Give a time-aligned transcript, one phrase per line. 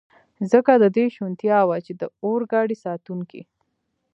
[0.51, 3.41] ځکه د دې شونتیا وه، چې د اورګاډي ساتونکي.